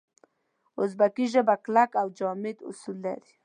[0.79, 3.31] اوزبکي ژبه کلک او جامد اصول لري.